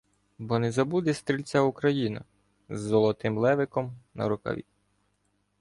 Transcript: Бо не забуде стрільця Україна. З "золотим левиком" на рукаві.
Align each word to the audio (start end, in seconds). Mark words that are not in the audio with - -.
Бо 0.37 0.59
не 0.59 0.71
забуде 0.71 1.13
стрільця 1.13 1.59
Україна. 1.61 2.23
З 2.69 2.79
"золотим 2.79 3.37
левиком" 3.37 3.93
на 4.13 4.29
рукаві. 4.29 4.63